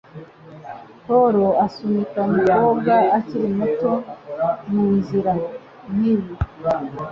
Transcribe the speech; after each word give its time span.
Paul, 1.05 1.35
asunika 1.65 2.19
umukobwa 2.29 2.93
ukiri 3.17 3.49
muto 3.57 3.91
munzira 4.69 5.33
nkiyi! 5.91 6.33